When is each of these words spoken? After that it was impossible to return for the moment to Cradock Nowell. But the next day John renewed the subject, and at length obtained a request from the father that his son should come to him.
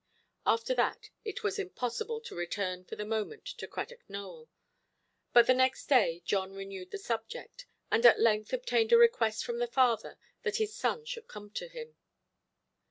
After 0.47 0.73
that 0.73 1.11
it 1.23 1.43
was 1.43 1.59
impossible 1.59 2.21
to 2.21 2.33
return 2.33 2.85
for 2.85 2.95
the 2.95 3.05
moment 3.05 3.45
to 3.45 3.67
Cradock 3.67 3.99
Nowell. 4.09 4.49
But 5.31 5.45
the 5.45 5.53
next 5.53 5.85
day 5.85 6.23
John 6.25 6.53
renewed 6.55 6.89
the 6.89 6.97
subject, 6.97 7.67
and 7.91 8.03
at 8.03 8.19
length 8.19 8.51
obtained 8.51 8.91
a 8.91 8.97
request 8.97 9.45
from 9.45 9.59
the 9.59 9.67
father 9.67 10.17
that 10.41 10.55
his 10.55 10.73
son 10.75 11.05
should 11.05 11.27
come 11.27 11.51
to 11.51 11.67
him. 11.67 11.97